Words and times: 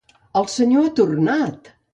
El 0.41 0.47
senyor 0.53 0.89
ha 0.89 0.95
tornat! 1.03 1.73